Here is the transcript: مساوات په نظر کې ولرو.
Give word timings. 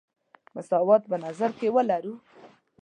مساوات 0.55 1.03
په 1.09 1.17
نظر 1.25 1.49
کې 1.59 1.67
ولرو. 1.75 2.15